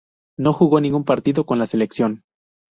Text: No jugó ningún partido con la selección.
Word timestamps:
No 0.39 0.51
jugó 0.53 0.81
ningún 0.81 1.03
partido 1.05 1.45
con 1.45 1.59
la 1.59 1.67
selección. 1.67 2.23